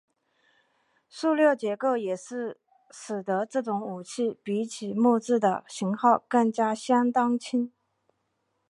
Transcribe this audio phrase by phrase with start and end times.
[1.09, 2.59] 塑料结构也使
[3.23, 7.71] 得这种武器比起木制的型号更是相当轻。